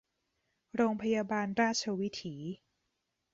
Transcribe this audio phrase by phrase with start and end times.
[0.75, 2.35] โรงพยาบาลราชวิถี